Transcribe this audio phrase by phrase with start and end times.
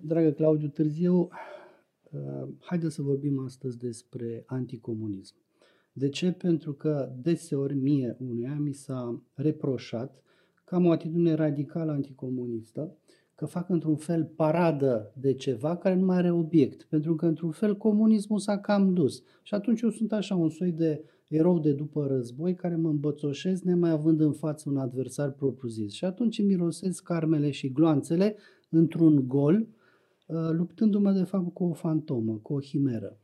[0.00, 1.28] Dragă Claudiu Târziu,
[2.10, 5.34] uh, haideți să vorbim astăzi despre anticomunism.
[5.92, 6.32] De ce?
[6.32, 10.22] Pentru că deseori mie, unuia, mi s-a reproșat
[10.64, 12.96] că am o atitudine radicală anticomunistă,
[13.34, 17.50] că fac într-un fel paradă de ceva care nu mai are obiect, pentru că într-un
[17.50, 19.22] fel comunismul s-a cam dus.
[19.42, 23.62] Și atunci eu sunt așa un soi de erou de după război care mă îmbățoșesc
[23.62, 25.92] nemai având în față un adversar propriu-zis.
[25.92, 28.36] Și atunci mirosesc armele și gloanțele
[28.68, 29.76] într-un gol, uh,
[30.28, 33.18] luptându-mă de fapt cu o fantomă, cu o himeră.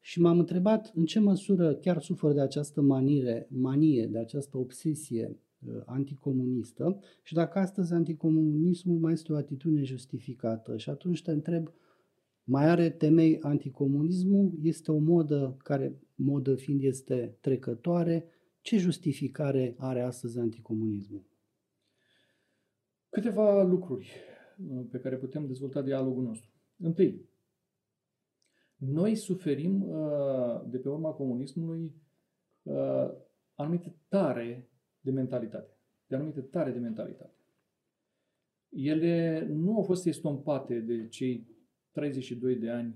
[0.00, 5.36] Și m-am întrebat în ce măsură chiar sufăr de această manire, manie, de această obsesie
[5.66, 10.76] uh, anticomunistă și dacă astăzi anticomunismul mai este o atitudine justificată.
[10.76, 11.72] Și atunci te întreb,
[12.44, 14.52] mai are temei anticomunismul?
[14.62, 18.24] Este o modă care, modă fiind, este trecătoare?
[18.60, 21.22] Ce justificare are astăzi anticomunismul?
[23.10, 24.31] Câteva lucruri uh,
[24.90, 26.50] pe care putem dezvolta dialogul nostru.
[26.76, 27.30] Întâi,
[28.76, 31.92] noi suferim uh, de pe urma comunismului
[32.62, 33.10] uh,
[33.54, 34.68] anumite tare
[35.00, 35.76] de mentalitate.
[36.06, 37.34] De anumite tare de mentalitate.
[38.68, 41.46] Ele nu au fost estompate de cei
[41.90, 42.94] 32 de ani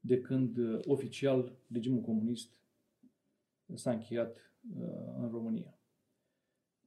[0.00, 2.50] de când uh, oficial regimul comunist
[3.74, 4.52] s-a încheiat
[5.18, 5.78] în România.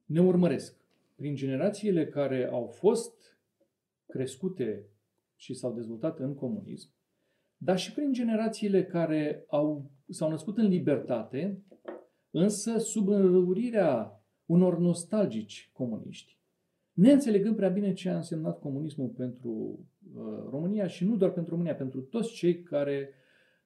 [0.04, 0.76] Ne urmăresc.
[1.14, 3.37] Prin generațiile care au fost
[4.08, 4.86] crescute
[5.36, 6.90] și s-au dezvoltat în comunism,
[7.56, 11.62] dar și prin generațiile care au, s-au născut în libertate,
[12.30, 16.38] însă sub înrăurirea unor nostalgici comuniști,
[16.92, 21.74] neînțelegând prea bine ce a însemnat comunismul pentru uh, România și nu doar pentru România,
[21.74, 23.12] pentru toți cei care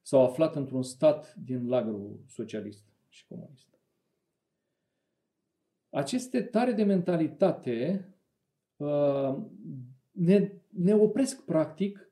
[0.03, 3.69] s-au aflat într-un stat din lagărul socialist și comunist.
[5.91, 8.09] Aceste tare de mentalitate
[8.77, 9.37] uh,
[10.23, 12.11] ne, ne opresc practic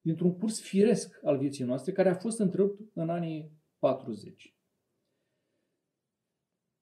[0.00, 4.54] dintr-un curs firesc al vieții noastre, care a fost întrerupt în anii 40.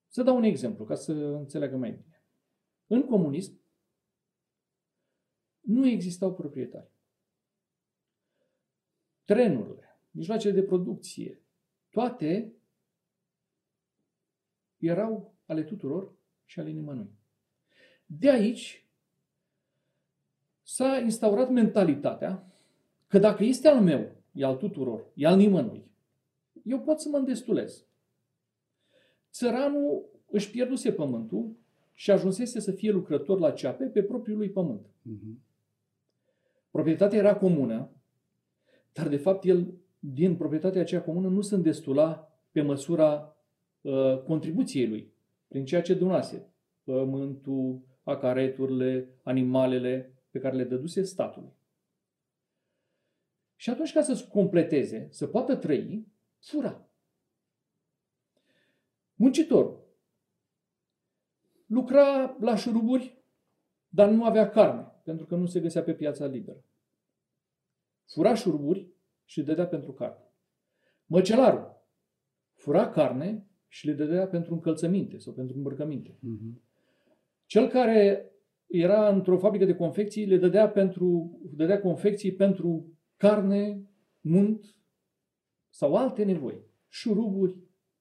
[0.08, 2.22] Să dau un exemplu, ca să înțeleagă mai bine.
[2.86, 3.60] În comunism
[5.60, 6.90] nu existau proprietari.
[9.24, 11.42] Trenurile, mijloacele de producție,
[11.90, 12.52] toate
[14.76, 16.12] erau ale tuturor
[16.44, 17.10] și ale nimănui.
[18.06, 18.83] De aici
[20.74, 22.46] s-a instaurat mentalitatea
[23.06, 25.84] că dacă este al meu, e al tuturor, e al nimănui,
[26.64, 27.86] eu pot să mă îndestulez.
[29.30, 31.56] Țăranul își pierduse pământul
[31.92, 34.86] și ajunsese să fie lucrător la ceape pe propriul lui pământ.
[34.86, 35.34] Uh-huh.
[36.70, 37.90] Proprietatea era comună,
[38.92, 43.36] dar de fapt el, din proprietatea aceea comună, nu se îndestula pe măsura
[43.80, 45.12] uh, contribuției lui,
[45.48, 46.52] prin ceea ce donase.
[46.84, 51.52] Pământul, acareturile, animalele pe care le dăduse statului.
[53.56, 56.06] Și atunci, ca să completeze, să poată trăi,
[56.38, 56.88] fura.
[59.14, 59.84] Muncitorul
[61.66, 63.22] lucra la șuruburi,
[63.88, 66.64] dar nu avea carne, pentru că nu se găsea pe piața liberă.
[68.04, 68.88] Fura șuruburi
[69.24, 70.24] și le dădea pentru carne.
[71.06, 71.82] Măcelarul
[72.54, 76.10] fura carne și le dădea pentru încălțăminte sau pentru îmbrăcăminte.
[76.10, 76.62] Uh-huh.
[77.46, 78.28] Cel care
[78.66, 83.88] era într-o fabrică de confecții le dădea, pentru, dădea confecții pentru carne,
[84.20, 84.64] munt
[85.70, 87.56] sau alte nevoi, șuruburi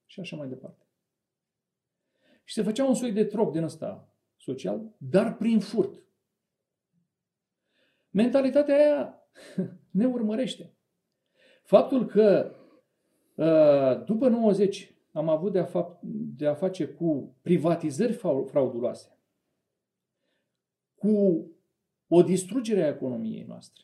[0.05, 0.87] și așa mai departe.
[2.43, 6.03] Și se făcea un soi de troc din ăsta social, dar prin furt.
[8.09, 9.27] Mentalitatea aia
[9.99, 10.73] ne urmărește.
[11.63, 12.55] Faptul că
[13.35, 15.99] uh, după 90 am avut de a, fa-
[16.37, 18.13] de a face cu privatizări
[18.45, 19.17] frauduloase,
[21.03, 21.51] cu
[22.07, 23.83] o distrugere a economiei noastre,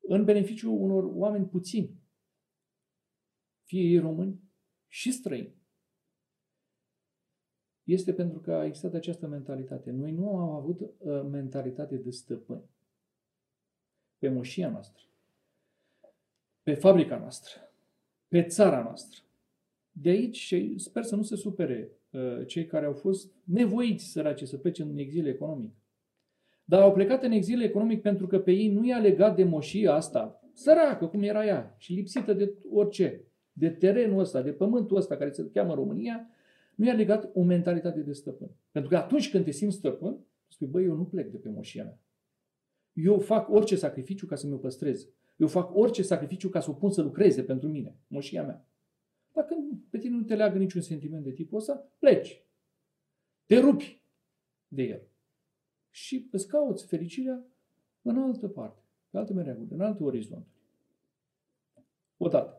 [0.00, 2.00] în beneficiul unor oameni puțini,
[3.62, 4.40] fie ei români
[4.88, 5.54] și străini.
[7.84, 9.90] Este pentru că a existat această mentalitate.
[9.90, 12.70] Noi nu am avut uh, mentalitate de stăpâni
[14.18, 15.04] pe moșia noastră,
[16.62, 17.72] pe fabrica noastră,
[18.28, 19.22] pe țara noastră.
[19.92, 21.99] De aici și sper să nu se supere uh,
[22.46, 25.74] cei care au fost nevoiți săraci să plece în exil economic.
[26.64, 29.94] Dar au plecat în exil economic pentru că pe ei nu i-a legat de moșia
[29.94, 35.16] asta, săracă cum era ea și lipsită de orice, de terenul ăsta, de pământul ăsta
[35.16, 36.28] care se cheamă România,
[36.74, 38.50] nu i-a legat o mentalitate de stăpân.
[38.70, 40.18] Pentru că atunci când te simți stăpân,
[40.48, 42.00] spui, băi, eu nu plec de pe moșia mea.
[42.92, 45.08] Eu fac orice sacrificiu ca să mi-o păstrez.
[45.36, 48.69] Eu fac orice sacrificiu ca să o pun să lucreze pentru mine, moșia mea.
[49.32, 49.56] Dacă
[49.90, 52.44] pe tine nu te leagă niciun sentiment de tipul ăsta, pleci.
[53.46, 54.02] Te rupi
[54.68, 55.02] de el
[55.90, 57.44] și îți cauți fericirea
[58.02, 60.58] în altă parte, pe alte mereaguri, în alte orizonturi.
[62.16, 62.54] Odată.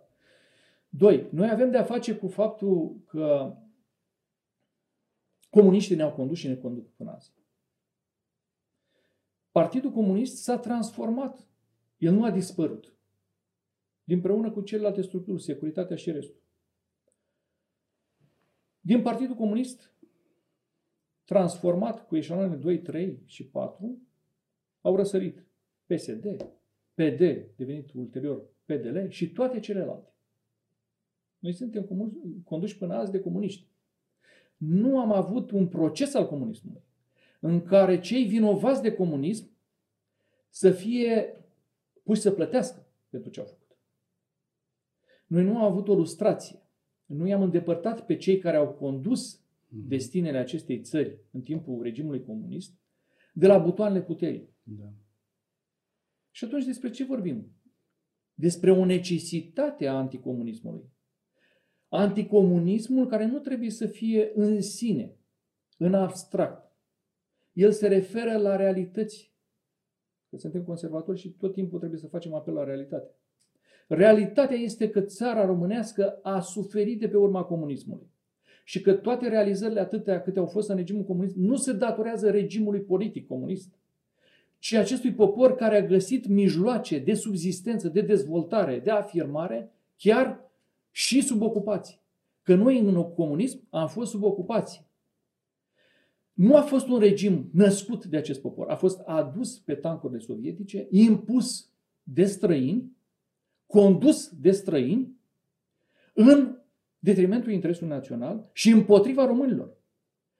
[0.89, 3.55] Doi, noi avem de-a face cu faptul că
[5.49, 7.33] comuniștii ne-au condus și ne conduc până azi.
[9.51, 11.47] Partidul Comunist s-a transformat.
[11.97, 12.95] El nu a dispărut.
[14.03, 16.40] Dinpreună cu celelalte structuri, securitatea și restul.
[18.81, 19.93] Din Partidul Comunist,
[21.23, 24.01] transformat cu eșaloanele 2, 3 și 4,
[24.81, 25.45] au răsărit
[25.85, 26.25] PSD,
[26.93, 27.19] PD,
[27.55, 30.13] devenit ulterior PDL și toate celelalte.
[31.39, 31.87] Noi suntem
[32.43, 33.67] conduși până azi de comuniști.
[34.57, 36.81] Nu am avut un proces al comunismului
[37.39, 39.49] în care cei vinovați de comunism
[40.49, 41.35] să fie
[42.03, 43.77] puși să plătească pentru ce au făcut.
[45.27, 46.60] Noi nu am avut o lustrație.
[47.11, 49.87] Nu i-am îndepărtat pe cei care au condus mhm.
[49.87, 52.79] destinele acestei țări în timpul regimului comunist
[53.33, 54.49] de la butoanele puterii.
[54.63, 54.93] Da.
[56.31, 57.55] Și atunci despre ce vorbim?
[58.33, 60.89] Despre o necesitate a anticomunismului.
[61.89, 65.15] Anticomunismul care nu trebuie să fie în sine,
[65.77, 66.71] în abstract.
[67.53, 69.33] El se referă la realități.
[70.29, 73.15] Că suntem conservatori și tot timpul trebuie să facem apel la realitate.
[73.93, 78.07] Realitatea este că țara românească a suferit de pe urma comunismului.
[78.63, 82.79] Și că toate realizările atâtea câte au fost în regimul comunist nu se datorează regimului
[82.79, 83.73] politic comunist,
[84.59, 90.51] ci acestui popor care a găsit mijloace de subzistență, de dezvoltare, de afirmare, chiar
[90.91, 91.99] și sub ocupație.
[92.41, 94.85] Că noi în comunism am fost sub ocupație.
[96.33, 100.87] Nu a fost un regim născut de acest popor, a fost adus pe tancurile sovietice,
[100.89, 101.69] impus
[102.03, 102.99] de străini,
[103.71, 105.19] condus de străini,
[106.13, 106.57] în
[106.99, 109.77] detrimentul interesului național și împotriva românilor.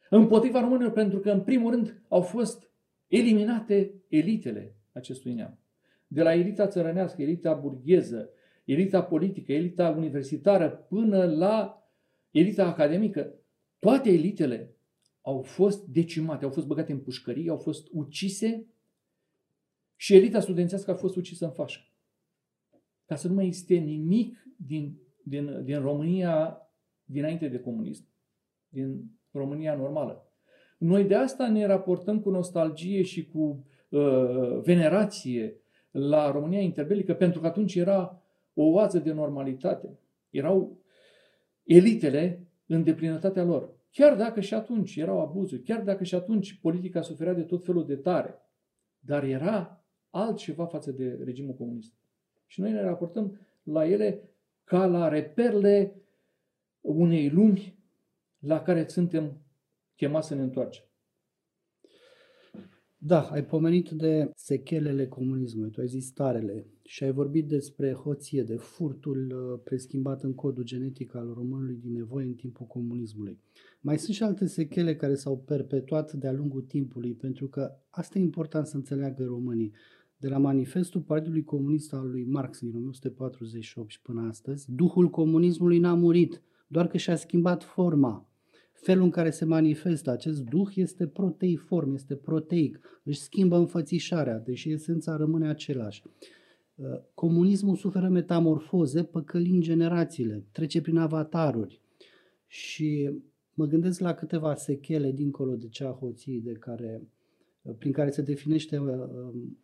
[0.09, 2.71] Împotriva românilor pentru că, în primul rând, au fost
[3.07, 5.59] eliminate elitele acestui neam.
[6.07, 8.29] De la elita țărănească, elita burgheză,
[8.65, 11.85] elita politică, elita universitară, până la
[12.31, 13.33] elita academică,
[13.79, 14.75] toate elitele
[15.21, 18.67] au fost decimate, au fost băgate în pușcării, au fost ucise
[19.95, 21.90] și elita studențească a fost ucisă în fașă.
[23.11, 26.61] Ca să nu mai existe nimic din, din, din România
[27.03, 28.05] dinainte de comunism,
[28.69, 30.31] din România normală.
[30.77, 35.55] Noi de asta ne raportăm cu nostalgie și cu uh, venerație
[35.91, 38.21] la România interbelică, pentru că atunci era
[38.53, 39.99] o oază de normalitate.
[40.29, 40.77] Erau
[41.63, 43.69] elitele în deplinătatea lor.
[43.89, 47.85] Chiar dacă și atunci erau abuzuri, chiar dacă și atunci politica suferea de tot felul
[47.85, 48.35] de tare,
[48.99, 52.00] dar era altceva față de regimul comunist.
[52.51, 54.29] Și noi ne raportăm la ele
[54.63, 56.01] ca la reperle
[56.81, 57.79] unei lumi
[58.39, 59.41] la care suntem
[59.95, 60.83] chemați să ne întoarcem.
[62.97, 68.43] Da, ai pomenit de sechelele comunismului, tu ai zis starele și ai vorbit despre hoție,
[68.43, 73.39] de furtul uh, preschimbat în codul genetic al românului din nevoie în timpul comunismului.
[73.81, 78.21] Mai sunt și alte sechele care s-au perpetuat de-a lungul timpului, pentru că asta e
[78.21, 79.71] important să înțeleagă românii.
[80.21, 85.79] De la manifestul Partidului Comunist al lui Marx din 1948 și până astăzi, duhul comunismului
[85.79, 88.31] n-a murit, doar că și-a schimbat forma
[88.81, 94.71] felul în care se manifestă acest duh este proteiform, este proteic, își schimbă înfățișarea, deși
[94.71, 96.03] esența rămâne același.
[96.75, 101.81] Uh, comunismul suferă metamorfoze păcălind generațiile, trece prin avataruri
[102.47, 103.11] și
[103.53, 107.07] mă gândesc la câteva sechele dincolo de cea hoții de care, uh,
[107.77, 108.89] prin care se definește uh,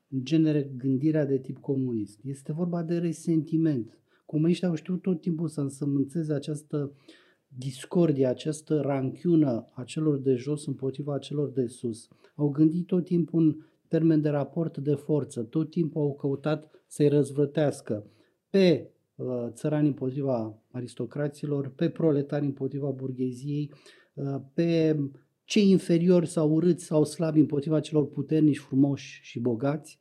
[0.09, 2.19] în genere gândirea de tip comunist.
[2.23, 3.97] Este vorba de resentiment.
[4.25, 7.15] Comuniștii au știut tot timpul să însămânțeze această uh,
[7.47, 12.07] discordia, această ranchiună a celor de jos împotriva celor de sus.
[12.35, 17.07] Au gândit tot timpul un termen de raport de forță, tot timpul au căutat să-i
[17.07, 18.05] răzvrătească
[18.49, 23.71] pe uh, țărani împotriva aristocraților, pe proletari împotriva burgheziei,
[24.13, 24.99] uh, pe
[25.47, 29.99] cei inferiori sau urâți sau slabi împotriva celor puternici, frumoși și bogați,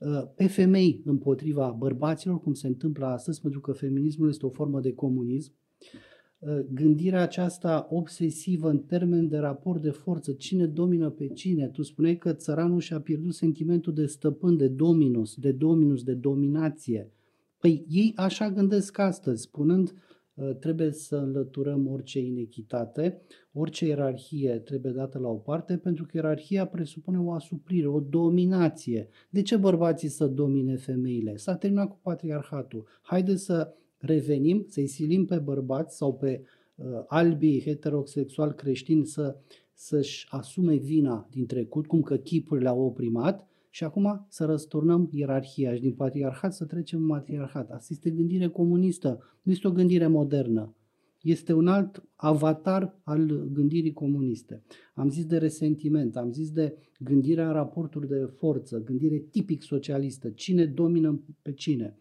[0.00, 4.80] uh, pe femei împotriva bărbaților, cum se întâmplă astăzi, pentru că feminismul este o formă
[4.80, 5.52] de comunism,
[6.42, 11.68] Ă, gândirea aceasta obsesivă în termen de raport de forță, cine domină pe cine.
[11.68, 17.12] Tu spuneai că țăranul și-a pierdut sentimentul de stăpân, de dominus, de dominus, de dominație.
[17.58, 19.92] Păi ei așa gândesc astăzi, spunând ă,
[20.60, 23.20] trebuie să înlăturăm orice inechitate,
[23.52, 29.08] orice ierarhie trebuie dată la o parte, pentru că ierarhia presupune o asuprire, o dominație.
[29.30, 31.36] De ce bărbații să domine femeile?
[31.36, 32.86] S-a terminat cu patriarhatul.
[33.02, 36.42] Haideți să revenim, să-i silim pe bărbați sau pe
[36.74, 39.36] uh, albii heterosexual creștini să,
[39.72, 43.46] să-și asume vina din trecut, cum că chipurile au oprimat
[43.78, 47.70] Și acum să răsturnăm ierarhia și din patriarhat să trecem în matriarhat.
[47.70, 50.76] Asta este gândire comunistă, nu este o gândire modernă.
[51.22, 54.62] Este un alt avatar al gândirii comuniste.
[54.94, 60.66] Am zis de resentiment, am zis de gândirea raporturi de forță, gândire tipic socialistă, cine
[60.66, 61.96] domină pe cine.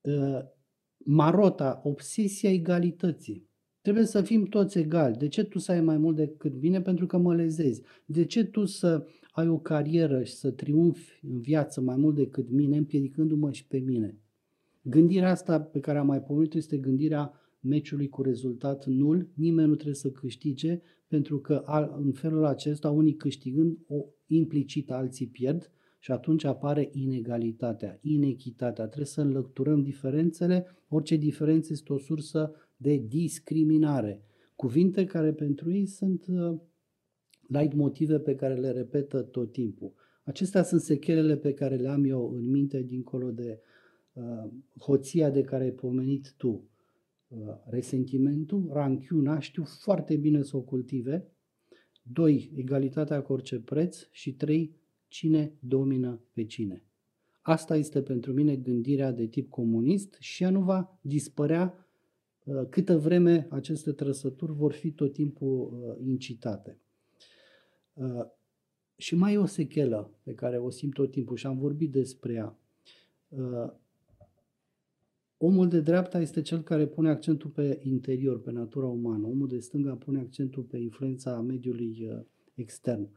[0.00, 0.38] Uh,
[0.98, 3.48] marota, obsesia egalității.
[3.80, 5.16] Trebuie să fim toți egali.
[5.16, 6.80] De ce tu să ai mai mult decât mine?
[6.82, 7.82] Pentru că mă lezezi.
[8.04, 12.50] De ce tu să ai o carieră și să triumfi în viață mai mult decât
[12.50, 14.18] mine, împiedicându-mă și pe mine?
[14.82, 19.28] Gândirea asta pe care am mai pomenit este gândirea meciului cu rezultat nul.
[19.34, 21.62] Nimeni nu trebuie să câștige, pentru că
[21.98, 28.84] în felul acesta, unii câștigând, o implicit alții pierd și atunci apare inegalitatea, inechitatea.
[28.84, 30.66] Trebuie să înlăturăm diferențele.
[30.88, 34.22] Orice diferență este o sursă de discriminare.
[34.54, 36.58] Cuvinte care pentru ei sunt uh,
[37.48, 39.92] light motive pe care le repetă tot timpul.
[40.24, 43.60] Acestea sunt sechelele pe care le am eu în minte dincolo de
[44.12, 46.68] uh, hoția de care ai pomenit tu.
[47.28, 51.28] Uh, resentimentul, ranchiuna, știu foarte bine să o cultive.
[52.02, 53.98] Doi, egalitatea cu orice preț.
[54.10, 54.76] Și trei,
[55.08, 56.82] cine domină pe cine.
[57.42, 61.86] Asta este pentru mine gândirea de tip comunist și ea nu va dispărea
[62.46, 66.80] Uh, câtă vreme aceste trăsături vor fi tot timpul uh, incitate.
[67.96, 68.24] Uh,
[68.96, 72.32] și mai e o sechelă pe care o simt tot timpul și am vorbit despre
[72.32, 72.58] ea.
[75.36, 79.26] Omul de dreapta este cel care pune accentul pe interior, pe natura umană.
[79.26, 82.08] Omul de stânga pune accentul pe influența mediului
[82.54, 83.08] extern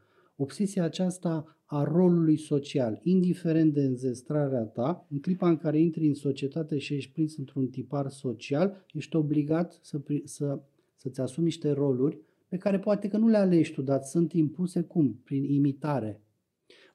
[0.42, 6.14] obsesia aceasta a rolului social, indiferent de înzestrarea ta, în clipa în care intri în
[6.14, 10.60] societate și ești prins într-un tipar social, ești obligat să, să,
[10.96, 12.20] să-ți asumi niște roluri
[12.50, 15.22] pe care poate că nu le alegi tu, dar sunt impuse cum?
[15.24, 16.22] Prin imitare.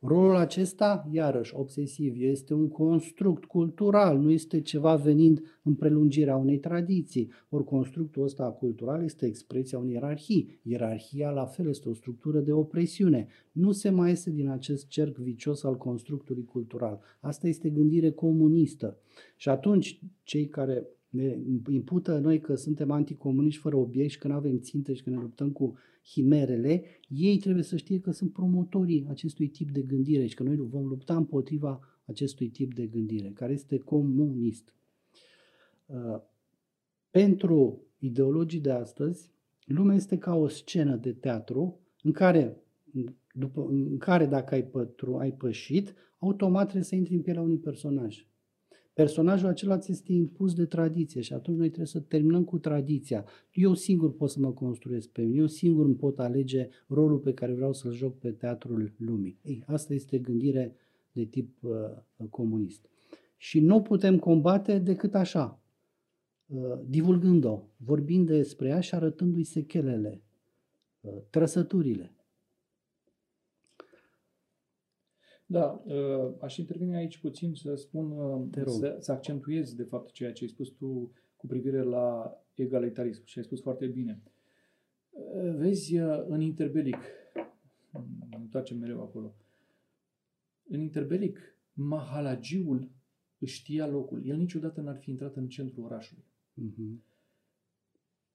[0.07, 6.59] Rolul acesta, iarăși, obsesiv, este un construct cultural, nu este ceva venind în prelungirea unei
[6.59, 7.31] tradiții.
[7.49, 10.61] Ori constructul ăsta cultural este expresia unei ierarhii.
[10.63, 13.27] Ierarhia, la fel, este o structură de opresiune.
[13.53, 17.01] Nu se mai iese din acest cerc vicios al constructului cultural.
[17.21, 18.99] Asta este gândire comunistă.
[19.37, 24.35] Și atunci, cei care ne impută noi că suntem anticomuniști fără obiect și că nu
[24.35, 29.07] avem ținte și că ne luptăm cu himerele, ei trebuie să știe că sunt promotorii
[29.09, 33.53] acestui tip de gândire și că noi vom lupta împotriva acestui tip de gândire, care
[33.53, 34.75] este comunist.
[35.87, 36.21] Uh,
[37.11, 39.31] pentru ideologii de astăzi,
[39.65, 42.57] lumea este ca o scenă de teatru în care,
[43.33, 47.59] după, în care dacă ai, pătru, ai pășit, automat trebuie să intri în pielea unui
[47.59, 48.27] personaj.
[48.95, 53.25] Personajul acela ți este impus de tradiție și atunci noi trebuie să terminăm cu tradiția.
[53.53, 57.33] Eu singur pot să mă construiesc pe mine, eu singur îmi pot alege rolul pe
[57.33, 59.39] care vreau să-l joc pe teatrul lumii.
[59.43, 60.77] Ei, asta este gândire
[61.13, 62.89] de tip uh, comunist.
[63.37, 65.61] Și nu putem combate decât așa,
[66.47, 70.23] uh, divulgând-o, vorbind despre ea și arătându-i sechelele,
[71.01, 72.15] uh, trăsăturile.
[75.47, 80.33] Da, uh, aș interveni aici puțin să spun, uh, să, să accentuez de fapt ceea
[80.33, 84.23] ce ai spus tu cu privire la egalitarism și ai spus foarte bine.
[85.11, 85.97] Uh, vezi,
[86.27, 86.99] în interbelic,
[87.93, 89.35] îmi întoarcem mereu acolo,
[90.69, 91.39] în interbelic,
[91.73, 92.91] Mahalagiul
[93.39, 94.27] își știa locul.
[94.27, 96.25] El niciodată n-ar fi intrat în centrul orașului.
[96.63, 97.03] Uh-huh.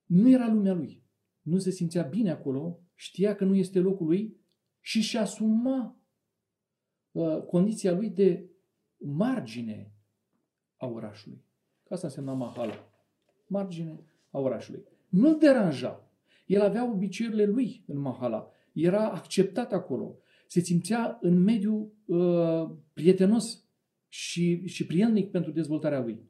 [0.06, 1.04] Nu era lumea lui.
[1.42, 4.38] Nu se simțea bine acolo, știa că nu este locul lui
[4.82, 5.99] și și asuma Uh,
[7.48, 8.50] condiția lui de
[8.98, 9.92] margine
[10.78, 11.44] a orașului.
[11.90, 12.92] Asta însemna mahala.
[13.48, 14.00] Margine
[14.30, 14.84] a orașului.
[15.10, 16.10] Nu-l deranja.
[16.46, 18.52] El avea obiceiurile lui în mahala.
[18.74, 20.18] Era acceptat acolo.
[20.48, 23.64] Se simțea în mediu uh, prietenos
[24.08, 26.28] și, și prielnic pentru dezvoltarea lui.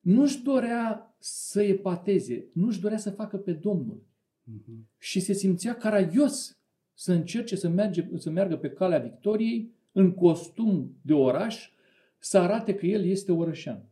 [0.00, 4.02] Nu-și dorea să epateze, nu-și dorea să facă pe Domnul.
[4.02, 4.98] Uh-huh.
[4.98, 6.58] Și se simțea caragios
[6.94, 11.70] să încerce să, merge, să meargă pe calea victoriei în costum de oraș
[12.18, 13.82] să arate că el este orășean.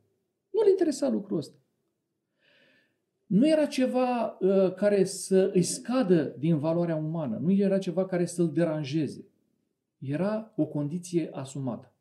[0.50, 1.56] Nu-l interesa lucrul ăsta.
[3.26, 8.24] Nu era ceva uh, care să îi scadă din valoarea umană, nu era ceva care
[8.24, 9.24] să-l deranjeze.
[9.98, 11.92] Era o condiție asumată.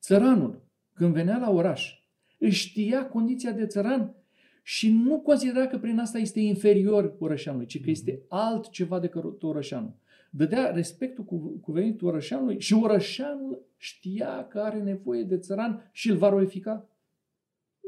[0.00, 1.98] Țăranul, când venea la oraș,
[2.38, 4.14] își știa condiția de țăran
[4.62, 9.94] și nu considera că prin asta este inferior orășanului, ci că este altceva decât orășanul
[10.36, 16.16] dădea respectul cu, cuvenit orășanului și orășanul știa că are nevoie de țăran și îl
[16.16, 16.88] valorifica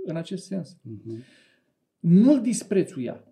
[0.04, 0.76] în acest sens.
[0.76, 1.24] Uh-huh.
[1.98, 3.24] Nu-l disprețuia.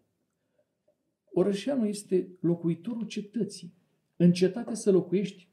[1.33, 3.75] Orășanul este locuitorul cetății.
[4.16, 5.49] În cetate să locuiești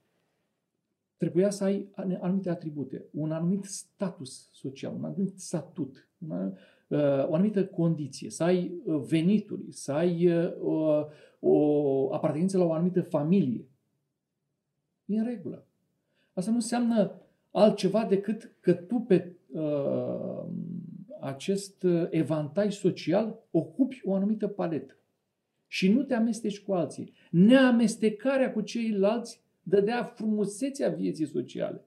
[1.17, 6.53] trebuia să ai anumite atribute, un anumit status social, un anumit statut, una, uh,
[7.27, 11.05] o anumită condiție, să ai uh, venituri, să ai o,
[11.39, 13.65] o apartenență la o anumită familie.
[15.05, 15.65] E în regulă.
[16.33, 17.21] Asta nu înseamnă
[17.51, 20.45] altceva decât că tu pe uh,
[21.19, 24.95] acest evantai social ocupi o anumită paletă
[25.67, 27.13] și nu te amesteci cu alții.
[27.31, 31.85] Neamestecarea cu ceilalți dădea frumusețea vieții sociale.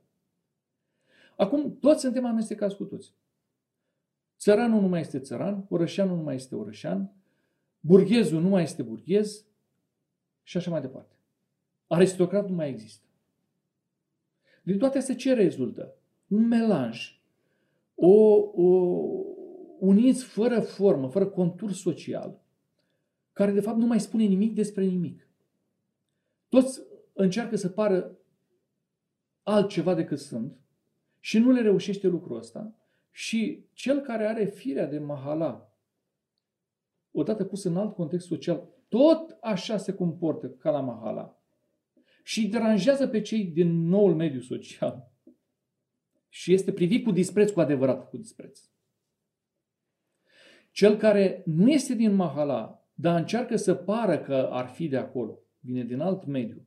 [1.37, 3.15] Acum, toți suntem amestecați cu toți.
[4.45, 7.13] Țăranul nu mai este țăran, orășanul nu mai este orășan,
[7.81, 9.47] burghezul nu mai este burghez
[10.43, 11.15] și așa mai departe.
[11.87, 13.07] Aristocrat nu mai există.
[14.63, 15.95] Din toate astea ce rezultă?
[16.29, 17.21] Un melanj,
[17.95, 18.13] o,
[18.55, 18.67] o
[19.79, 22.43] uniți fără formă, fără contur social,
[23.33, 25.29] care de fapt nu mai spune nimic despre nimic.
[26.49, 26.81] Toți
[27.13, 28.19] încearcă să pară
[29.43, 30.57] altceva decât sunt
[31.21, 32.79] și nu le reușește lucrul ăsta
[33.17, 35.77] și cel care are firea de mahala,
[37.11, 41.43] odată pus în alt context social, tot așa se comportă ca la mahala
[42.23, 45.13] și deranjează pe cei din noul mediu social
[46.29, 48.61] și este privit cu dispreț, cu adevărat cu dispreț.
[50.71, 55.39] Cel care nu este din mahala, dar încearcă să pară că ar fi de acolo,
[55.61, 56.67] vine din alt mediu,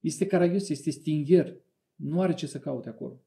[0.00, 1.56] este caragios, este stingher,
[1.94, 3.24] nu are ce să caute acolo.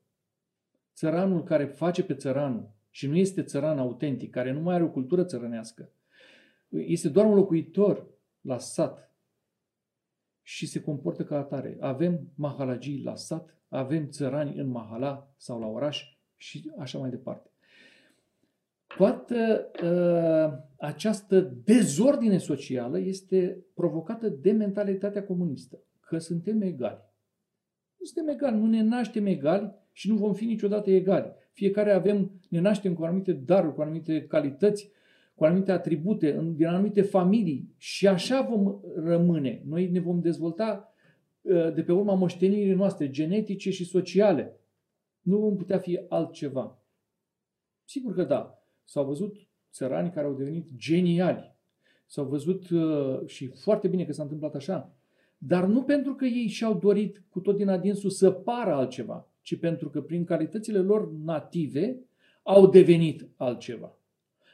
[0.98, 4.90] Țăranul care face pe țăranul și nu este țăran autentic, care nu mai are o
[4.90, 5.92] cultură țărănească,
[6.70, 8.08] este doar un locuitor
[8.42, 9.14] la sat
[10.42, 11.78] și se comportă ca atare.
[11.80, 17.50] Avem mahalagii la sat, avem țărani în mahala sau la oraș și așa mai departe.
[18.98, 27.07] Toată uh, această dezordine socială este provocată de mentalitatea comunistă, că suntem egali.
[27.98, 31.34] Nu suntem egali, nu ne naștem egali și nu vom fi niciodată egali.
[31.52, 34.92] Fiecare avem, ne naștem cu anumite daruri, cu anumite calități,
[35.36, 39.62] cu anumite atribute, din anumite familii și așa vom rămâne.
[39.66, 40.94] Noi ne vom dezvolta
[41.42, 44.60] uh, de pe urma moștenirii noastre genetice și sociale.
[45.22, 46.82] Nu vom putea fi altceva.
[47.86, 48.62] Sigur că da.
[48.84, 49.36] S-au văzut
[49.72, 51.56] țărani care au devenit geniali.
[52.06, 54.97] S-au văzut uh, și foarte bine că s-a întâmplat așa.
[55.38, 59.60] Dar nu pentru că ei și-au dorit cu tot din adinsul să pară altceva, ci
[59.60, 62.00] pentru că prin calitățile lor native
[62.44, 63.98] au devenit altceva.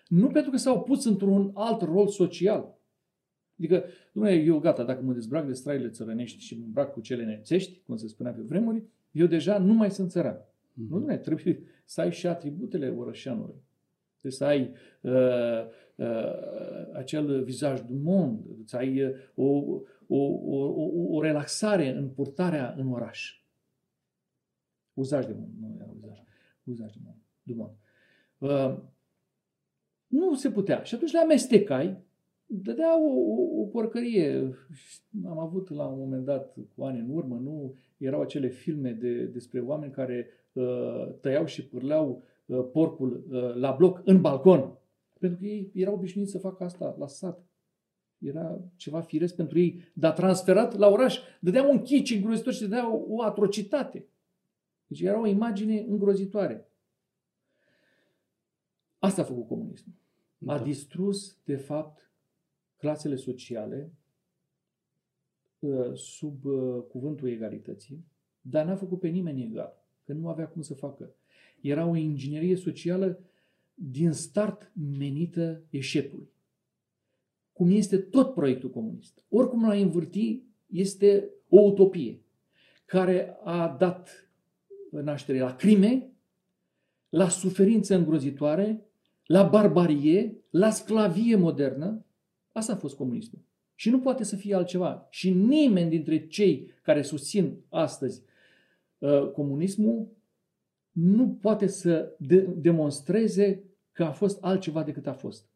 [0.08, 2.78] Nu pentru că s-au pus într-un alt rol social.
[3.58, 7.26] Adică, domnule, eu gata, dacă mă dezbrac de straile țărănești și mă îmbrac cu cele
[7.26, 10.36] nețești, cum se spunea pe vremuri, eu deja nu mai sunt țăran.
[10.36, 10.74] Mm-hmm.
[10.74, 13.56] Nu, domnule, trebuie să ai și atributele orășanului.
[14.20, 15.66] Trebuie să ai uh, uh,
[16.94, 19.44] acel vizaj du monde, să ai uh, o,
[20.08, 23.42] o, o, o, o relaxare în purtarea în oraș.
[24.94, 26.18] Uzaj de monde, nu era uzaj.
[26.64, 27.78] Uzaj de monde, du monde.
[28.38, 28.84] Uh,
[30.08, 30.84] nu se putea.
[30.84, 31.98] Și atunci le amestecai,
[32.46, 34.56] dădea o, o, o porcărie.
[35.26, 39.24] Am avut la un moment dat, cu ani în urmă, nu erau acele filme de,
[39.24, 44.78] despre oameni care uh, tăiau și pârleau Uh, porcul uh, la bloc în balcon.
[45.24, 47.46] Pentru că ei erau obișnuiți să facă asta la sat.
[48.18, 53.06] Era ceva firesc pentru ei, dar transferat la oraș, dădeau un chici îngrozitor și dădeau
[53.10, 54.06] o atrocitate.
[54.88, 56.70] Deci era o imagine îngrozitoare.
[59.00, 59.96] Asta a făcut comunismul.
[60.46, 60.64] A da.
[60.64, 62.12] distrus, de fapt,
[62.78, 63.94] clasele sociale
[65.60, 66.44] uh, sub
[66.88, 68.06] cuvântul egalității,
[68.42, 71.16] dar n-a făcut pe nimeni egal, că nu avea cum să facă.
[71.62, 73.20] Era o inginerie socială
[73.74, 76.32] din start menită eșecului.
[77.54, 79.24] Cum este tot proiectul comunist.
[79.30, 82.22] Oricum l-a învârti, este o utopie
[82.86, 84.30] care a dat
[84.90, 86.12] naștere la crime,
[87.10, 88.86] la suferință îngrozitoare,
[89.26, 92.06] la barbarie, la sclavie modernă.
[92.52, 93.42] Asta a fost comunismul.
[93.76, 95.08] Și nu poate să fie altceva.
[95.10, 98.22] Și nimeni dintre cei care susțin astăzi
[98.98, 100.08] uh, comunismul
[100.94, 105.52] nu poate să de- demonstreze că a fost altceva decât a fost.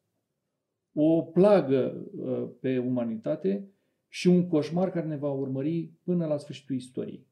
[0.92, 3.70] O plagă uh, pe umanitate
[4.08, 7.26] și un coșmar care ne va urmări până la sfârșitul istoriei.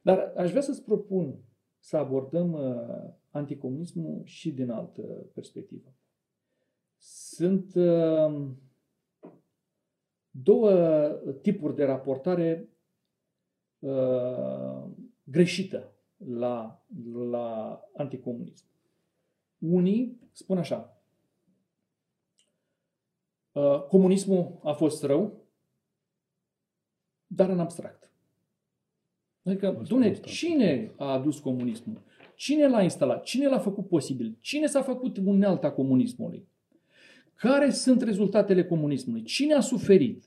[0.00, 1.38] Dar aș vrea să-ți propun
[1.78, 5.02] să abordăm uh, anticomunismul și din altă
[5.34, 5.94] perspectivă.
[6.98, 8.50] Sunt uh,
[10.30, 10.72] două
[11.42, 12.66] tipuri de raportare
[15.24, 15.92] greșită
[16.26, 16.84] la,
[17.30, 18.64] la anticomunism.
[19.58, 21.02] Unii spun așa,
[23.52, 25.46] uh, comunismul a fost rău,
[27.26, 28.10] dar în abstract.
[29.44, 32.02] Adică, domne, cine a adus comunismul?
[32.34, 33.22] Cine l-a instalat?
[33.22, 34.36] Cine l-a făcut posibil?
[34.40, 36.46] Cine s-a făcut unealta comunismului?
[37.34, 39.22] Care sunt rezultatele comunismului?
[39.22, 40.24] Cine a suferit?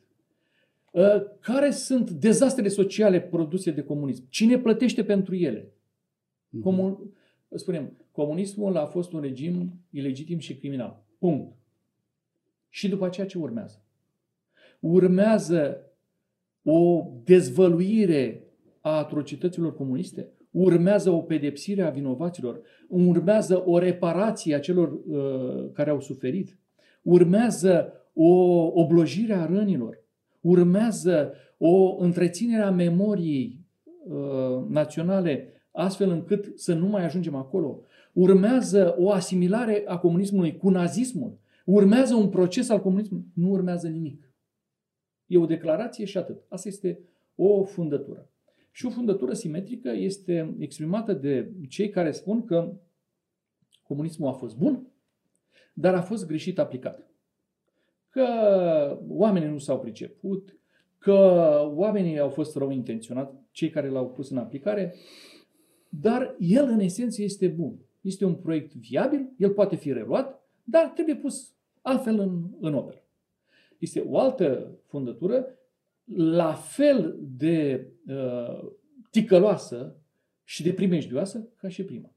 [0.93, 4.25] Ă, care sunt dezastrele sociale produse de comunism?
[4.29, 5.71] Cine plătește pentru ele?
[6.55, 6.63] Mhm.
[6.63, 6.97] Comun...
[7.55, 11.03] Spunem, comunismul a fost un regim ilegitim și criminal.
[11.19, 11.53] Punct.
[12.69, 13.83] Și după aceea ce urmează?
[14.79, 15.81] Urmează
[16.63, 18.43] o dezvăluire
[18.81, 20.29] a atrocităților comuniste?
[20.51, 22.61] Urmează o pedepsire a vinovaților?
[22.87, 26.57] Urmează o reparație a celor uh, care au suferit?
[27.01, 28.33] Urmează o
[28.73, 30.03] oblojire a rănilor?
[30.41, 33.59] Urmează o întreținere a memoriei
[34.07, 37.81] uh, naționale astfel încât să nu mai ajungem acolo?
[38.13, 41.37] Urmează o asimilare a comunismului cu nazismul?
[41.65, 43.25] Urmează un proces al comunismului?
[43.33, 44.29] Nu urmează nimic.
[45.25, 46.43] E o declarație și atât.
[46.47, 46.99] Asta este
[47.35, 48.29] o fundătură.
[48.71, 52.73] Și o fundătură simetrică este exprimată de cei care spun că
[53.83, 54.87] comunismul a fost bun,
[55.73, 57.07] dar a fost greșit aplicat.
[58.09, 58.27] Că
[59.07, 60.57] oamenii nu s-au priceput,
[60.97, 61.13] că
[61.75, 64.95] oamenii au fost rău intenționați, cei care l-au pus în aplicare,
[66.01, 67.79] dar el în esență este bun.
[68.01, 73.03] Este un proiect viabil, el poate fi reluat, dar trebuie pus altfel în, în operă.
[73.77, 75.47] Este o altă fundătură,
[76.15, 78.71] la fel de uh,
[79.09, 79.95] ticăloasă
[80.43, 82.13] și de primejdioasă ca și prima.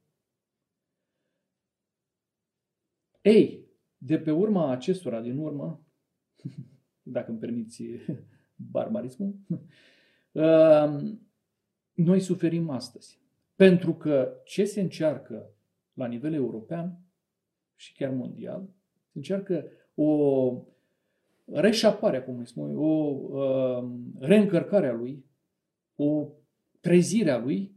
[3.22, 3.66] Ei,
[3.98, 5.84] de pe urma acestora din urmă,
[7.02, 7.82] dacă îmi permiți
[8.56, 9.34] barbarismul,
[10.32, 11.12] uh,
[11.94, 13.18] noi suferim astăzi.
[13.58, 15.50] Pentru că ce se încearcă
[15.92, 16.98] la nivel european
[17.74, 18.68] și chiar mondial,
[19.04, 20.52] se încearcă o
[21.44, 25.24] reșapare a comunismului, o uh, reîncărcare a lui,
[25.96, 26.28] o
[26.80, 27.74] trezire a lui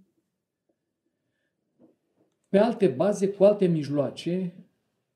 [2.49, 4.65] pe alte baze, cu alte mijloace,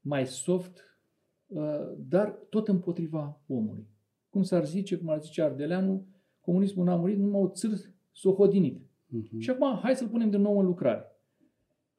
[0.01, 0.99] mai soft,
[1.47, 3.87] uh, dar tot împotriva omului.
[4.29, 6.05] Cum s-ar zice, cum ar zice Ardeleanu,
[6.41, 7.71] comunismul n-a murit, numai o țâr
[8.11, 8.84] s-o hodinit.
[9.07, 9.39] Uh-huh.
[9.39, 11.05] Și acum, hai să-l punem de nou în lucrare.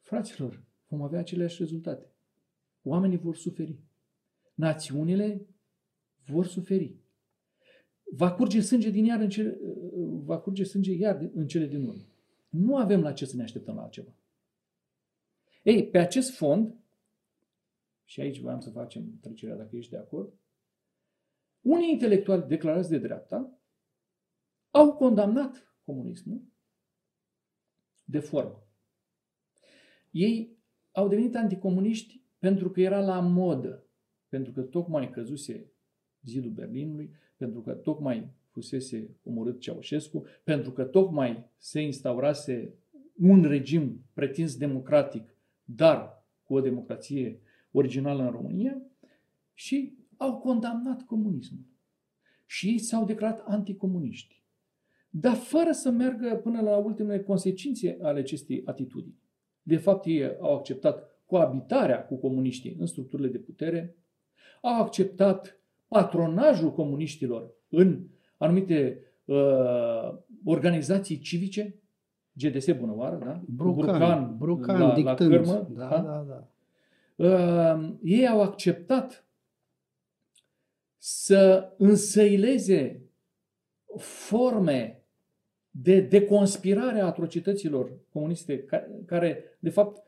[0.01, 2.11] Fraților, vom avea aceleași rezultate.
[2.83, 3.79] Oamenii vor suferi.
[4.55, 5.47] Națiunile
[6.27, 6.95] vor suferi.
[8.13, 9.59] Va curge sânge din iar în cele,
[10.25, 12.03] va curge sânge iar în cele din urmă.
[12.49, 14.15] Nu avem la ce să ne așteptăm la altceva.
[15.63, 16.75] Ei, pe acest fond,
[18.05, 20.33] și aici voiam să facem trecerea dacă ești de acord,
[21.61, 23.59] unii intelectuali declarați de dreapta
[24.71, 26.43] au condamnat comunismul
[28.07, 28.67] de formă.
[30.11, 30.57] Ei
[30.93, 33.87] au devenit anticomuniști pentru că era la modă,
[34.29, 35.73] pentru că tocmai căzuse
[36.23, 42.75] zidul Berlinului, pentru că tocmai fusese omorât Ceaușescu, pentru că tocmai se instaurase
[43.17, 47.41] un regim pretins democratic, dar cu o democrație
[47.71, 48.83] originală în România
[49.55, 51.65] și au condamnat comunismul.
[52.47, 54.45] Și ei s-au declarat anticomuniști.
[55.21, 59.19] Dar fără să meargă până la ultimele consecințe ale acestei atitudini.
[59.63, 63.97] De fapt, ei au acceptat coabitarea cu comuniștii în structurile de putere,
[64.63, 71.81] au acceptat patronajul comuniștilor în anumite uh, organizații civice,
[72.33, 73.43] GDS Bunăoară, da?
[73.47, 75.69] Brucan, Brucan, Brucan la, la cârmă.
[75.71, 76.25] Da, da, da.
[76.29, 76.49] da.
[77.27, 79.27] Uh, ei au acceptat
[80.97, 83.11] să însăileze
[83.97, 85.01] forme
[85.83, 88.65] de deconspirare a atrocităților comuniste,
[89.07, 90.03] care, de fapt,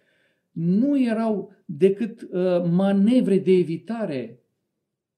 [0.51, 2.29] nu erau decât uh,
[2.71, 4.43] manevre de evitare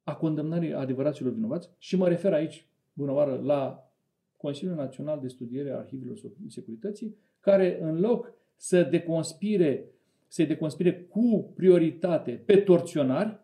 [0.03, 3.91] a condamnării adevăraților vinovați și mă refer aici, bună oară, la
[4.37, 6.17] Consiliul Național de Studiere a Arhivelor
[6.49, 9.91] Securității, care în loc să deconspire,
[10.29, 13.41] să deconspire cu prioritate pe torționari,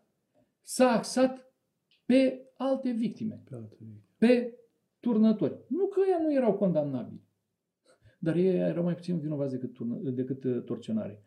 [0.62, 1.52] s-a axat
[2.04, 4.02] pe alte victime, pe, alte victime.
[4.18, 4.54] pe
[5.00, 5.56] turnători.
[5.68, 7.22] Nu că ei nu erau condamnabili,
[8.18, 11.22] dar ei erau mai puțin vinovați decât, turnă, decât uh, torționare.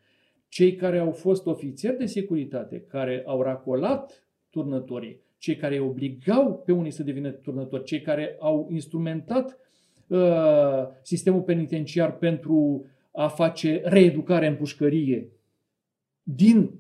[0.48, 6.62] Cei care au fost ofițeri de securitate, care au racolat turnătorii, cei care îi obligau
[6.66, 9.58] pe unii să devină turnători, cei care au instrumentat
[10.08, 15.32] uh, sistemul penitenciar pentru a face reeducare în pușcărie
[16.24, 16.80] din,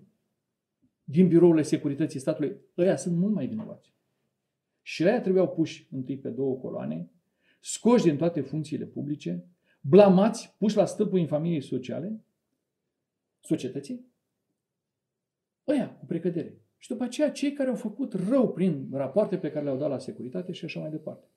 [1.04, 3.94] din birourile securității statului, ăia sunt mult mai vinovați.
[4.90, 7.10] Și ăia trebuiau puși întâi pe două coloane,
[7.60, 9.46] scoși din toate funcțiile publice,
[9.82, 12.24] blamați, puși la stâlpul familiei sociale,
[13.40, 14.06] societății,
[15.68, 16.58] ăia cu precădere.
[16.78, 19.98] Și după aceea cei care au făcut rău prin rapoarte pe care le-au dat la
[19.98, 21.28] securitate și așa mai departe.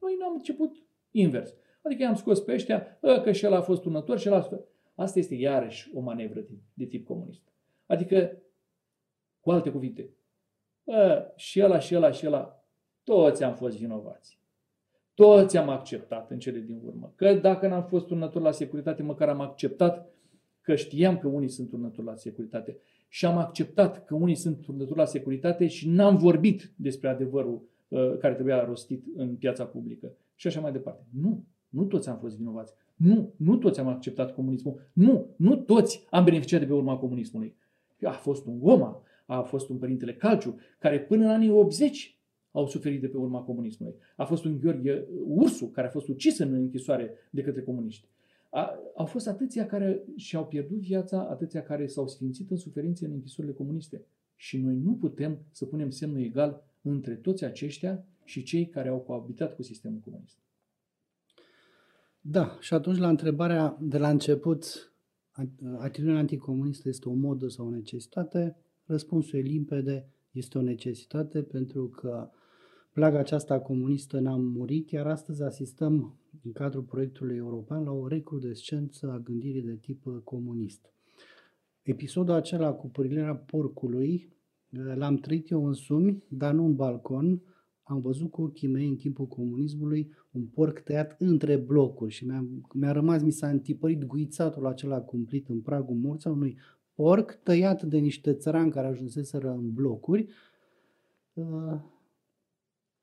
[0.00, 0.76] Noi n-am început
[1.10, 1.54] invers.
[1.82, 4.40] Adică i-am scos pe ăștia, ă, că și el a fost tunător și el a
[4.40, 4.60] fost...
[4.94, 7.42] Asta este iarăși o manevră de, de tip comunist.
[7.86, 8.42] Adică,
[9.40, 10.10] cu alte cuvinte,
[10.86, 12.59] ă, și ăla, și ăla, și ăla,
[13.10, 14.38] toți am fost vinovați.
[15.14, 17.12] Toți am acceptat în cele din urmă.
[17.14, 20.10] Că dacă n-am fost turnător la securitate, măcar am acceptat
[20.60, 22.76] că știam că unii sunt turnători la securitate.
[23.08, 28.16] Și am acceptat că unii sunt turnători la securitate și n-am vorbit despre adevărul uh,
[28.18, 30.12] care trebuia rostit în piața publică.
[30.34, 31.02] Și așa mai departe.
[31.20, 32.72] Nu, nu toți am fost vinovați.
[32.96, 34.80] Nu, nu toți am acceptat comunismul.
[34.92, 37.56] Nu, nu toți am beneficiat de pe urma comunismului.
[38.02, 42.19] A fost un Goma, a fost un părintele Calciu, care până în anii 80
[42.50, 43.94] au suferit de pe urma comunismului.
[44.16, 48.08] A fost un Gheorghe Ursu, care a fost ucis în închisoare de către comuniști.
[48.50, 53.12] A, au fost atâția care și-au pierdut viața, atâția care s-au sfințit în suferințe în
[53.12, 54.04] închisorile comuniste.
[54.36, 58.98] Și noi nu putem să punem semnul egal între toți aceștia și cei care au
[58.98, 60.38] coabitat cu sistemul comunist.
[62.20, 64.92] Da, și atunci la întrebarea de la început,
[65.78, 68.56] atitudinea anticomunistă este o modă sau o necesitate?
[68.84, 72.30] Răspunsul e limpede, este o necesitate pentru că
[72.92, 79.10] plaga aceasta comunistă n-a murit, iar astăzi asistăm în cadrul proiectului european la o recrudescență
[79.10, 80.92] a gândirii de tip comunist.
[81.82, 84.32] Episodul acela cu pârlirea porcului
[84.94, 87.42] l-am trăit eu însumi, dar nu în balcon.
[87.82, 92.46] Am văzut cu ochii mei în timpul comunismului un porc tăiat între blocuri și mi-a,
[92.72, 96.58] mi-a rămas, mi s-a întipărit guițatul acela cumplit în pragul morții unui
[96.94, 100.28] porc tăiat de niște țărani care ajunseseră în blocuri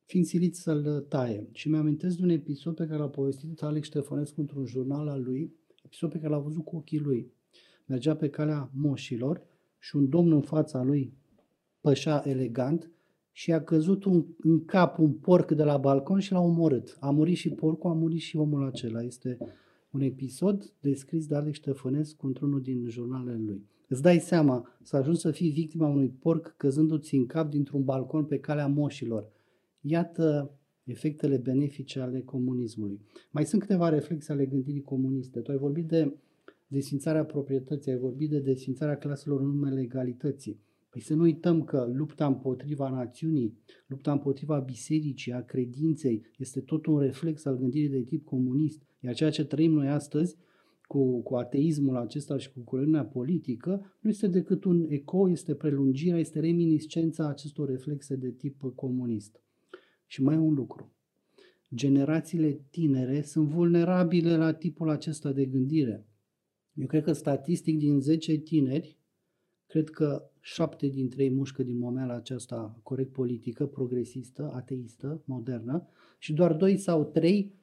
[0.07, 1.47] fiind silit să-l taie.
[1.51, 5.53] Și mi-amintesc de un episod pe care l-a povestit Alex Ștefănescu într-un jurnal al lui,
[5.85, 7.31] episod pe care l-a văzut cu ochii lui.
[7.85, 9.41] Mergea pe calea moșilor
[9.79, 11.13] și un domn în fața lui
[11.81, 12.91] pășea elegant
[13.31, 16.97] și a căzut un, în cap un porc de la balcon și l-a omorât.
[16.99, 19.01] A murit și porcul, a murit și omul acela.
[19.01, 19.37] Este
[19.91, 23.65] un episod descris de Alex Ștefănescu într-unul din jurnalele lui.
[23.87, 28.25] Îți dai seama să ajungi să fii victima unui porc căzându-ți în cap dintr-un balcon
[28.25, 29.35] pe calea moșilor.
[29.81, 33.01] Iată efectele benefice ale comunismului.
[33.31, 35.39] Mai sunt câteva reflexe ale gândirii comuniste.
[35.39, 36.17] Tu ai vorbit de
[36.67, 40.59] desfințarea proprietății, ai vorbit de desfințarea claselor în numele egalității.
[40.89, 46.85] Păi să nu uităm că lupta împotriva națiunii, lupta împotriva bisericii, a credinței, este tot
[46.85, 48.81] un reflex al gândirii de tip comunist.
[48.99, 50.35] Iar ceea ce trăim noi astăzi,
[50.87, 56.19] cu, cu ateismul acesta și cu coreziunea politică, nu este decât un eco, este prelungirea,
[56.19, 59.41] este reminiscența acestor reflexe de tip comunist.
[60.07, 60.91] Și mai un lucru.
[61.75, 66.05] Generațiile tinere sunt vulnerabile la tipul acesta de gândire.
[66.73, 68.97] Eu cred că statistic din 10 tineri,
[69.65, 76.33] cred că 7 dintre ei mușcă din momeala aceasta corect politică, progresistă, ateistă, modernă și
[76.33, 77.53] doar 2 sau 3,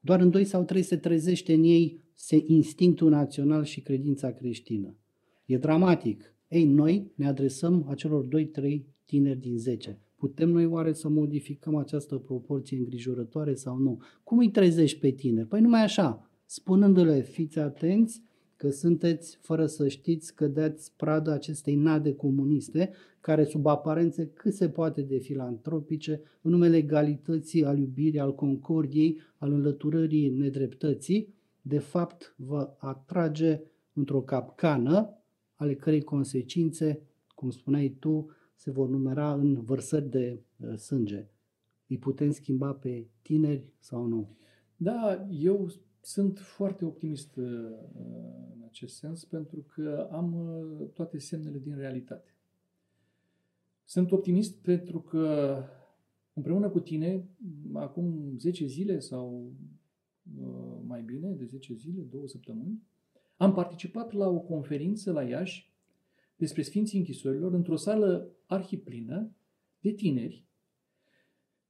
[0.00, 4.96] doar în 2 sau 3 se trezește în ei se instinctul național și credința creștină.
[5.44, 6.34] E dramatic.
[6.48, 9.98] Ei, noi ne adresăm acelor 2-3 tineri din 10.
[10.22, 14.00] Putem noi oare să modificăm această proporție îngrijorătoare sau nu?
[14.24, 15.44] Cum îi trezești pe tine?
[15.44, 18.22] Păi numai așa, spunându-le, fiți atenți
[18.56, 24.54] că sunteți, fără să știți, că dați pradă acestei nade comuniste, care sub aparențe cât
[24.54, 31.78] se poate de filantropice, în numele egalității, al iubirii, al concordiei, al înlăturării nedreptății, de
[31.78, 33.60] fapt vă atrage
[33.92, 35.22] într-o capcană,
[35.54, 37.02] ale cărei consecințe,
[37.34, 38.26] cum spuneai tu,
[38.62, 41.28] se vor numera în vărsări de uh, sânge.
[41.86, 44.36] Îi putem schimba pe tineri sau nu?
[44.76, 45.70] Da, eu
[46.00, 47.44] sunt foarte optimist uh,
[48.54, 52.34] în acest sens pentru că am uh, toate semnele din realitate.
[53.84, 55.56] Sunt optimist pentru că
[56.32, 57.28] împreună cu tine,
[57.72, 59.52] acum 10 zile sau
[60.86, 62.82] mai bine, de 10 zile, două săptămâni,
[63.36, 65.71] am participat la o conferință la Iași
[66.36, 69.30] despre Sfinții Închisorilor într-o sală arhiplină
[69.80, 70.44] de tineri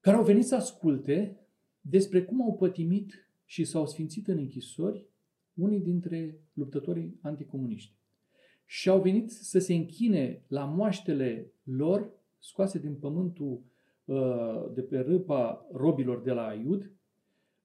[0.02, 1.40] care au venit să asculte
[1.80, 5.06] despre cum au pătimit și s-au sfințit în închisori
[5.54, 7.94] unii dintre luptătorii anticomuniști.
[8.64, 13.62] Și au venit să se închine la moaștele lor scoase din pământul
[14.04, 16.90] uh, de pe râpa robilor de la Aiud,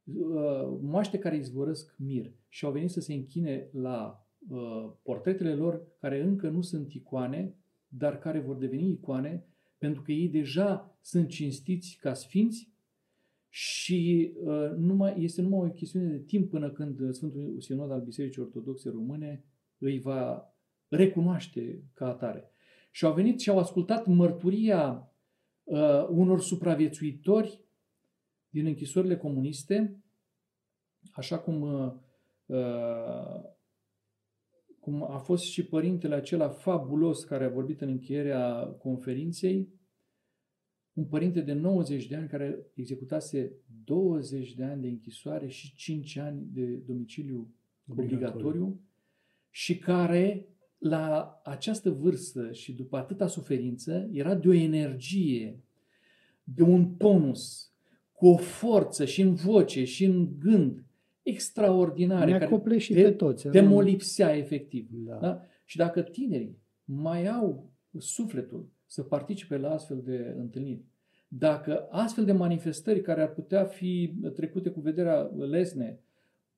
[0.03, 5.87] uh, moaște care izvorăsc mir și au venit să se închine la Uh, portretele lor
[5.99, 7.55] care încă nu sunt icoane,
[7.87, 9.45] dar care vor deveni icoane,
[9.77, 12.71] pentru că ei deja sunt cinstiți ca sfinți
[13.49, 18.41] și uh, numai, este numai o chestiune de timp până când Sfântul Sinod al Bisericii
[18.41, 19.43] Ortodoxe Române
[19.77, 20.53] îi va
[20.87, 22.51] recunoaște ca atare.
[22.91, 25.11] Și au venit și au ascultat mărturia
[25.63, 27.61] uh, unor supraviețuitori
[28.49, 30.01] din închisorile comuniste
[31.11, 31.93] așa cum, uh,
[32.45, 33.55] uh,
[34.87, 39.69] cum a fost și părintele acela fabulos care a vorbit în încheierea conferinței,
[40.93, 43.51] un părinte de 90 de ani care executase
[43.83, 47.53] 20 de ani de închisoare și 5 ani de domiciliu
[47.87, 48.81] obligatoriu, obligatoriu.
[49.49, 50.47] și care
[50.77, 55.63] la această vârstă și după atâta suferință era de o energie,
[56.43, 57.71] de un tonus,
[58.11, 60.85] cu o forță și în voce și în gând
[61.29, 62.31] extraordinare.
[62.31, 63.47] Ne care și te, pe toți.
[63.47, 64.87] Te molipsea efectiv.
[64.91, 65.15] Da.
[65.15, 65.41] Da?
[65.65, 70.85] Și dacă tinerii mai au sufletul să participe la astfel de întâlniri,
[71.27, 75.99] dacă astfel de manifestări care ar putea fi trecute cu vederea lesne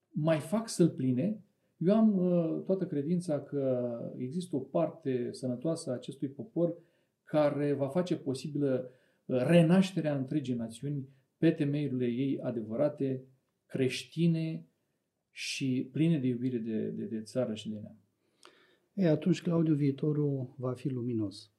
[0.09, 1.43] mai fac să-l pline,
[1.77, 6.77] eu am uh, toată credința că există o parte sănătoasă a acestui popor
[7.23, 8.89] care va face posibilă
[9.25, 13.23] uh, renașterea întregii națiuni pe temeiurile ei adevărate,
[13.69, 14.67] creștine
[15.31, 17.97] și pline de iubire de, de, de țară și de neam.
[18.93, 21.51] Ei, atunci, Claudiu, viitorul va fi luminos.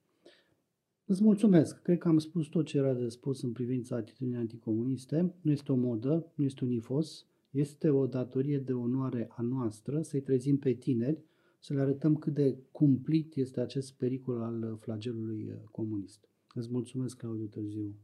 [1.04, 1.82] Îți mulțumesc.
[1.82, 5.34] Cred că am spus tot ce era de spus în privința atitudinii anticomuniste.
[5.40, 10.02] Nu este o modă, nu este un ifos, este o datorie de onoare a noastră
[10.02, 11.24] să-i trezim pe tineri,
[11.58, 16.28] să le arătăm cât de cumplit este acest pericol al flagelului comunist.
[16.54, 17.94] Îți mulțumesc, Claudiu Târziu.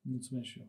[0.00, 0.68] Mulțumesc și eu.